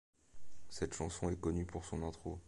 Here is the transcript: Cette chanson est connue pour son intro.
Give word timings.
Cette 0.69 0.95
chanson 0.95 1.29
est 1.29 1.39
connue 1.39 1.67
pour 1.67 1.85
son 1.85 2.01
intro. 2.01 2.39